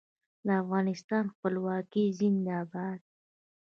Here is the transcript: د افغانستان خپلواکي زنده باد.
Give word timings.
د 0.45 0.47
افغانستان 0.61 1.23
خپلواکي 1.33 2.03
زنده 2.19 2.57
باد. 2.71 2.99